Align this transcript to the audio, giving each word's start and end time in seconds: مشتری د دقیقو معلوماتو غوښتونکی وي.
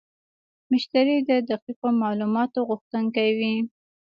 مشتری 0.71 1.17
د 1.29 1.31
دقیقو 1.49 1.87
معلوماتو 2.01 2.59
غوښتونکی 2.69 3.29
وي. 3.37 3.55